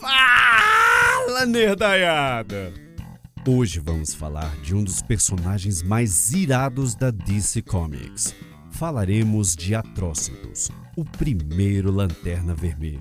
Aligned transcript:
Fala, 0.00 1.44
nerdaiada! 1.44 2.72
Hoje 3.46 3.80
vamos 3.80 4.14
falar 4.14 4.54
de 4.62 4.74
um 4.74 4.84
dos 4.84 5.02
personagens 5.02 5.82
mais 5.82 6.32
irados 6.32 6.94
da 6.94 7.10
DC 7.10 7.62
Comics. 7.62 8.34
Falaremos 8.70 9.56
de 9.56 9.74
Atrocitus, 9.74 10.70
o 10.96 11.04
primeiro 11.04 11.90
Lanterna 11.90 12.54
Vermelho. 12.54 13.00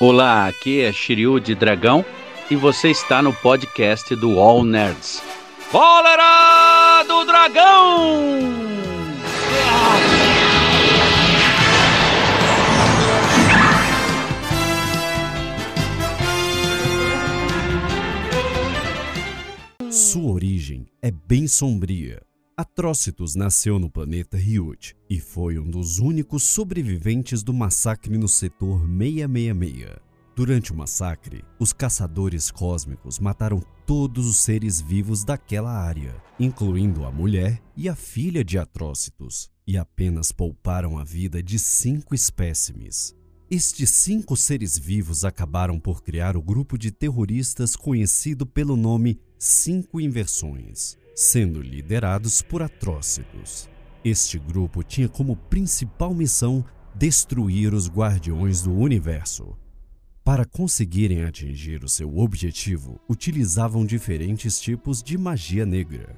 Olá, 0.00 0.46
aqui 0.46 0.80
é 0.80 0.92
Shiryu 0.92 1.38
de 1.38 1.54
Dragão 1.54 2.04
e 2.50 2.56
você 2.56 2.90
está 2.90 3.20
no 3.20 3.34
podcast 3.34 4.16
do 4.16 4.40
All 4.40 4.64
Nerds. 4.64 5.22
Cólera 5.70 7.04
do 7.06 7.24
Dragão! 7.24 8.91
É 21.04 21.10
bem 21.10 21.48
sombria. 21.48 22.22
Atrocitus 22.56 23.34
nasceu 23.34 23.76
no 23.76 23.90
planeta 23.90 24.36
Ryut 24.36 24.94
e 25.10 25.18
foi 25.18 25.58
um 25.58 25.68
dos 25.68 25.98
únicos 25.98 26.44
sobreviventes 26.44 27.42
do 27.42 27.52
massacre 27.52 28.16
no 28.16 28.28
setor 28.28 28.86
666. 28.86 29.96
Durante 30.36 30.72
o 30.72 30.76
massacre, 30.76 31.44
os 31.58 31.72
caçadores 31.72 32.52
cósmicos 32.52 33.18
mataram 33.18 33.60
todos 33.84 34.26
os 34.26 34.36
seres 34.36 34.80
vivos 34.80 35.24
daquela 35.24 35.72
área, 35.72 36.14
incluindo 36.38 37.04
a 37.04 37.10
mulher 37.10 37.60
e 37.76 37.88
a 37.88 37.96
filha 37.96 38.44
de 38.44 38.56
Atrocitus, 38.56 39.50
e 39.66 39.76
apenas 39.76 40.30
pouparam 40.30 40.98
a 40.98 41.04
vida 41.04 41.42
de 41.42 41.58
cinco 41.58 42.14
espécimes. 42.14 43.12
Estes 43.50 43.90
cinco 43.90 44.36
seres 44.36 44.78
vivos 44.78 45.24
acabaram 45.24 45.78
por 45.80 46.02
criar 46.02 46.36
o 46.36 46.42
grupo 46.42 46.78
de 46.78 46.90
terroristas 46.90 47.76
conhecido 47.76 48.46
pelo 48.46 48.76
nome 48.76 49.20
Cinco 49.44 50.00
Inversões, 50.00 50.96
sendo 51.16 51.60
liderados 51.60 52.40
por 52.42 52.62
Atrocitus. 52.62 53.68
Este 54.04 54.38
grupo 54.38 54.84
tinha 54.84 55.08
como 55.08 55.34
principal 55.34 56.14
missão 56.14 56.64
destruir 56.94 57.74
os 57.74 57.88
Guardiões 57.88 58.62
do 58.62 58.72
Universo. 58.72 59.58
Para 60.22 60.44
conseguirem 60.44 61.24
atingir 61.24 61.82
o 61.82 61.88
seu 61.88 62.18
objetivo, 62.18 63.00
utilizavam 63.08 63.84
diferentes 63.84 64.60
tipos 64.60 65.02
de 65.02 65.18
magia 65.18 65.66
negra. 65.66 66.16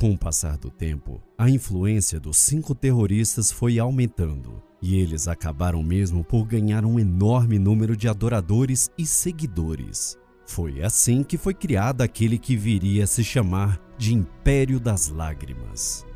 Com 0.00 0.10
o 0.10 0.18
passar 0.18 0.58
do 0.58 0.68
tempo, 0.68 1.22
a 1.38 1.48
influência 1.48 2.18
dos 2.18 2.38
cinco 2.38 2.74
terroristas 2.74 3.52
foi 3.52 3.78
aumentando 3.78 4.60
e 4.82 4.96
eles 4.96 5.28
acabaram 5.28 5.80
mesmo 5.80 6.24
por 6.24 6.44
ganhar 6.44 6.84
um 6.84 6.98
enorme 6.98 7.56
número 7.56 7.96
de 7.96 8.08
adoradores 8.08 8.90
e 8.98 9.06
seguidores. 9.06 10.18
Foi 10.48 10.82
assim 10.82 11.22
que 11.22 11.36
foi 11.36 11.52
criado 11.52 12.00
aquele 12.00 12.38
que 12.38 12.56
viria 12.56 13.04
a 13.04 13.06
se 13.06 13.22
chamar 13.22 13.78
de 13.98 14.14
Império 14.14 14.80
das 14.80 15.08
Lágrimas. 15.08 16.06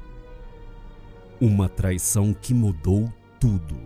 Uma 1.39 1.69
traição 1.69 2.33
que 2.33 2.55
mudou 2.55 3.13
tudo. 3.39 3.77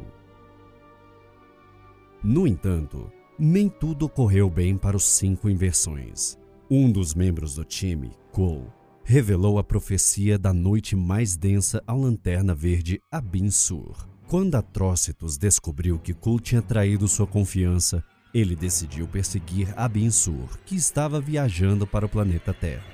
No 2.22 2.46
entanto, 2.46 3.10
nem 3.36 3.68
tudo 3.68 4.06
ocorreu 4.06 4.48
bem 4.48 4.78
para 4.78 4.96
os 4.96 5.04
cinco 5.04 5.50
inversões. 5.50 6.38
Um 6.70 6.92
dos 6.92 7.12
membros 7.12 7.56
do 7.56 7.64
time, 7.64 8.12
Cole, 8.30 8.68
revelou 9.02 9.58
a 9.58 9.64
profecia 9.64 10.38
da 10.38 10.54
noite 10.54 10.94
mais 10.94 11.36
densa 11.36 11.82
à 11.88 11.92
lanterna 11.92 12.54
verde 12.54 13.02
Abin 13.10 13.50
Sur. 13.50 14.08
Quando 14.28 14.54
Atrocitus 14.54 15.36
descobriu 15.36 15.98
que 15.98 16.14
Kul 16.14 16.38
tinha 16.38 16.62
traído 16.62 17.08
sua 17.08 17.26
confiança, 17.26 18.02
ele 18.36 18.54
decidiu 18.54 19.08
perseguir 19.08 19.72
Abin 19.78 20.10
Sur, 20.10 20.58
que 20.66 20.76
estava 20.76 21.18
viajando 21.18 21.86
para 21.86 22.04
o 22.04 22.08
planeta 22.08 22.52
Terra. 22.52 22.84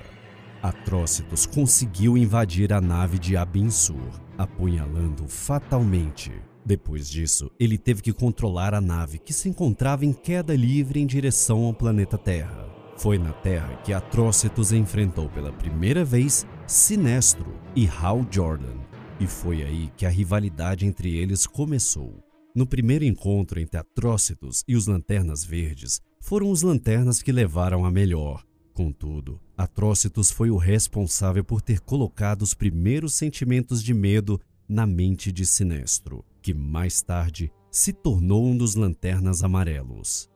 Atrocitus 0.61 1.45
conseguiu 1.45 2.17
invadir 2.17 2.71
a 2.71 2.79
nave 2.79 3.19
de 3.19 3.35
Abin 3.35 3.69
Sur, 3.69 4.21
apunhalando 4.37 5.27
fatalmente. 5.27 6.31
Depois 6.65 7.09
disso, 7.09 7.51
ele 7.59 7.77
teve 7.77 8.01
que 8.01 8.13
controlar 8.13 8.73
a 8.73 8.79
nave 8.79 9.19
que 9.19 9.33
se 9.33 9.49
encontrava 9.49 10.05
em 10.05 10.13
queda 10.13 10.55
livre 10.55 11.01
em 11.01 11.05
direção 11.05 11.65
ao 11.65 11.73
planeta 11.73 12.17
Terra. 12.17 12.65
Foi 12.95 13.17
na 13.17 13.33
Terra 13.33 13.75
que 13.83 13.91
Atrocitus 13.91 14.71
enfrentou 14.71 15.27
pela 15.27 15.51
primeira 15.51 16.05
vez 16.05 16.47
Sinestro 16.65 17.53
e 17.75 17.85
Hal 17.85 18.25
Jordan, 18.31 18.77
e 19.19 19.27
foi 19.27 19.61
aí 19.61 19.91
que 19.97 20.05
a 20.05 20.09
rivalidade 20.09 20.85
entre 20.85 21.13
eles 21.17 21.45
começou. 21.45 22.22
No 22.55 22.67
primeiro 22.67 23.03
encontro 23.03 23.59
entre 23.59 23.79
Atrocitus 23.79 24.63
e 24.67 24.75
os 24.75 24.85
Lanternas 24.85 25.43
Verdes, 25.43 25.99
foram 26.21 26.51
os 26.51 26.61
Lanternas 26.61 27.21
que 27.21 27.31
levaram 27.31 27.83
a 27.83 27.89
melhor. 27.89 28.45
Contudo, 28.73 29.39
Atrocitus 29.57 30.29
foi 30.31 30.51
o 30.51 30.57
responsável 30.57 31.43
por 31.43 31.61
ter 31.61 31.79
colocado 31.79 32.43
os 32.43 32.53
primeiros 32.53 33.15
sentimentos 33.15 33.83
de 33.83 33.93
medo 33.93 34.39
na 34.69 34.85
mente 34.85 35.31
de 35.31 35.45
Sinestro, 35.45 36.23
que 36.43 36.53
mais 36.53 37.01
tarde 37.01 37.51
se 37.71 37.91
tornou 37.91 38.45
um 38.45 38.55
dos 38.55 38.75
Lanternas 38.75 39.43
Amarelos. 39.43 40.29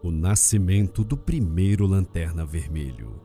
O 0.00 0.12
nascimento 0.12 1.02
do 1.02 1.16
primeiro 1.16 1.86
Lanterna 1.86 2.46
Vermelho. 2.46 3.20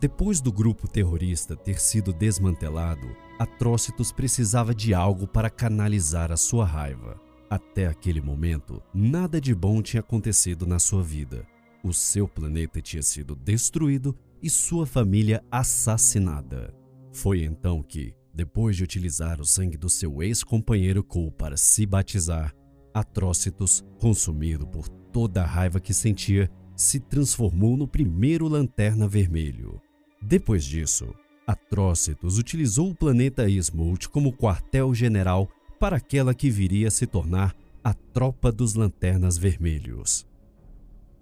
Depois 0.00 0.40
do 0.40 0.52
grupo 0.52 0.88
terrorista 0.88 1.56
ter 1.56 1.80
sido 1.80 2.12
desmantelado, 2.12 3.08
Atrocitus 3.42 4.12
precisava 4.12 4.72
de 4.72 4.94
algo 4.94 5.26
para 5.26 5.50
canalizar 5.50 6.30
a 6.30 6.36
sua 6.36 6.64
raiva. 6.64 7.20
Até 7.50 7.88
aquele 7.88 8.20
momento, 8.20 8.80
nada 8.94 9.40
de 9.40 9.52
bom 9.52 9.82
tinha 9.82 9.98
acontecido 9.98 10.64
na 10.64 10.78
sua 10.78 11.02
vida. 11.02 11.44
O 11.82 11.92
seu 11.92 12.28
planeta 12.28 12.80
tinha 12.80 13.02
sido 13.02 13.34
destruído 13.34 14.16
e 14.40 14.48
sua 14.48 14.86
família 14.86 15.44
assassinada. 15.50 16.72
Foi 17.12 17.42
então 17.42 17.82
que, 17.82 18.14
depois 18.32 18.76
de 18.76 18.84
utilizar 18.84 19.40
o 19.40 19.44
sangue 19.44 19.76
do 19.76 19.90
seu 19.90 20.22
ex-companheiro 20.22 21.02
Cole 21.02 21.32
para 21.32 21.56
se 21.56 21.84
batizar, 21.84 22.54
Atrocitus, 22.94 23.84
consumido 23.98 24.68
por 24.68 24.88
toda 24.88 25.42
a 25.42 25.46
raiva 25.46 25.80
que 25.80 25.92
sentia, 25.92 26.48
se 26.76 27.00
transformou 27.00 27.76
no 27.76 27.88
primeiro 27.88 28.46
Lanterna 28.46 29.08
Vermelho. 29.08 29.82
Depois 30.22 30.64
disso, 30.64 31.12
Atrocitus 31.46 32.38
utilizou 32.38 32.90
o 32.90 32.94
planeta 32.94 33.48
Ismult 33.48 34.08
como 34.08 34.32
quartel-general 34.32 35.48
para 35.78 35.96
aquela 35.96 36.34
que 36.34 36.48
viria 36.48 36.88
a 36.88 36.90
se 36.90 37.06
tornar 37.06 37.56
a 37.82 37.92
Tropa 37.92 38.52
dos 38.52 38.74
Lanternas 38.74 39.36
Vermelhos. 39.36 40.24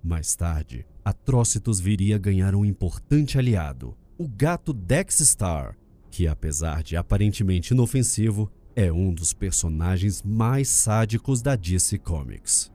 Mais 0.03 0.34
tarde, 0.34 0.86
Atrocitus 1.04 1.81
viria 1.81 2.16
a 2.16 2.19
ganhar 2.19 2.54
um 2.54 2.64
importante 2.64 3.38
aliado, 3.38 3.97
o 4.19 4.28
gato 4.28 4.72
Dexstar, 4.72 5.76
que 6.10 6.28
apesar 6.28 6.82
de 6.82 6.97
aparentemente 6.97 7.72
inofensivo, 7.72 8.50
é 8.76 8.92
um 8.92 9.12
dos 9.12 9.32
personagens 9.32 10.22
mais 10.22 10.69
sádicos 10.69 11.41
da 11.41 11.56
DC 11.56 11.98
Comics. 11.98 12.70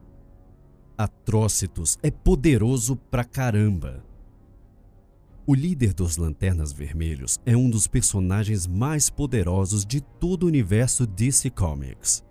Atrocitus 0.98 1.98
é 2.02 2.10
poderoso 2.10 2.96
pra 2.96 3.24
caramba 3.24 4.05
o 5.46 5.54
líder 5.54 5.94
dos 5.94 6.16
Lanternas 6.16 6.72
Vermelhos 6.72 7.38
é 7.46 7.56
um 7.56 7.70
dos 7.70 7.86
personagens 7.86 8.66
mais 8.66 9.08
poderosos 9.08 9.86
de 9.86 10.00
todo 10.00 10.42
o 10.42 10.46
universo 10.46 11.06
DC 11.06 11.50
Comics. 11.50 12.24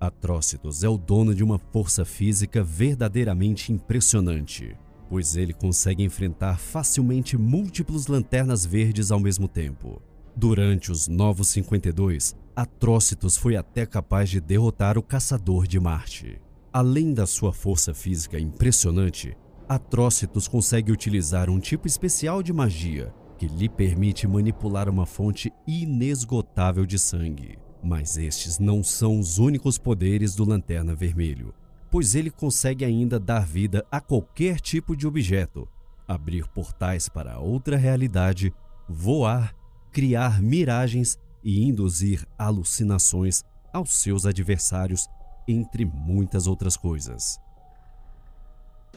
Atrocitus 0.00 0.82
é 0.82 0.88
o 0.88 0.96
dono 0.96 1.34
de 1.34 1.44
uma 1.44 1.58
força 1.58 2.04
física 2.04 2.64
verdadeiramente 2.64 3.72
impressionante, 3.72 4.74
pois 5.10 5.36
ele 5.36 5.52
consegue 5.52 6.02
enfrentar 6.02 6.58
facilmente 6.58 7.36
múltiplos 7.36 8.06
lanternas 8.06 8.64
verdes 8.64 9.10
ao 9.10 9.20
mesmo 9.20 9.46
tempo. 9.46 10.00
Durante 10.34 10.90
os 10.90 11.08
Novos 11.08 11.48
52, 11.48 12.34
Atrocitus 12.54 13.36
foi 13.36 13.54
até 13.54 13.84
capaz 13.84 14.30
de 14.30 14.40
derrotar 14.40 14.96
o 14.96 15.02
Caçador 15.02 15.66
de 15.66 15.78
Marte. 15.78 16.40
Além 16.72 17.12
da 17.12 17.26
sua 17.26 17.52
força 17.52 17.92
física 17.92 18.38
impressionante, 18.40 19.36
Atrocitus 19.68 20.46
consegue 20.46 20.92
utilizar 20.92 21.50
um 21.50 21.58
tipo 21.58 21.88
especial 21.88 22.40
de 22.40 22.52
magia 22.52 23.12
que 23.36 23.48
lhe 23.48 23.68
permite 23.68 24.26
manipular 24.26 24.88
uma 24.88 25.04
fonte 25.04 25.52
inesgotável 25.66 26.86
de 26.86 26.98
sangue. 27.00 27.58
Mas 27.82 28.16
estes 28.16 28.60
não 28.60 28.84
são 28.84 29.18
os 29.18 29.38
únicos 29.38 29.76
poderes 29.76 30.36
do 30.36 30.44
Lanterna 30.44 30.94
Vermelho, 30.94 31.52
pois 31.90 32.14
ele 32.14 32.30
consegue 32.30 32.84
ainda 32.84 33.18
dar 33.18 33.44
vida 33.44 33.84
a 33.90 34.00
qualquer 34.00 34.60
tipo 34.60 34.96
de 34.96 35.04
objeto, 35.04 35.68
abrir 36.06 36.46
portais 36.48 37.08
para 37.08 37.40
outra 37.40 37.76
realidade, 37.76 38.54
voar, 38.88 39.52
criar 39.90 40.40
miragens 40.40 41.18
e 41.42 41.64
induzir 41.64 42.24
alucinações 42.38 43.42
aos 43.72 43.90
seus 43.98 44.26
adversários, 44.26 45.08
entre 45.48 45.84
muitas 45.84 46.46
outras 46.46 46.76
coisas. 46.76 47.40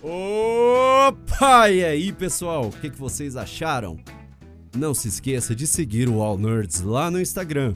Opa! 0.02 1.70
E 1.70 1.84
aí, 1.84 2.14
pessoal? 2.14 2.68
O 2.68 2.72
que, 2.72 2.90
que 2.90 2.98
vocês 2.98 3.36
acharam? 3.36 3.98
Não 4.76 4.94
se 4.94 5.08
esqueça 5.08 5.56
de 5.56 5.68
seguir 5.68 6.08
o 6.08 6.22
All 6.22 6.38
Nerds 6.38 6.82
lá 6.82 7.12
no 7.12 7.20
Instagram. 7.20 7.74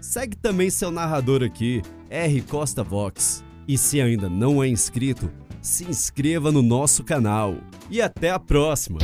Segue 0.00 0.36
também 0.36 0.70
seu 0.70 0.90
narrador 0.90 1.42
aqui, 1.42 1.82
R 2.08 2.40
Costa 2.42 2.82
Vox. 2.82 3.44
E 3.68 3.76
se 3.76 4.00
ainda 4.00 4.28
não 4.28 4.62
é 4.62 4.68
inscrito, 4.68 5.30
se 5.60 5.84
inscreva 5.84 6.50
no 6.52 6.62
nosso 6.62 7.04
canal. 7.04 7.56
E 7.90 8.00
até 8.00 8.30
a 8.30 8.38
próxima! 8.38 8.98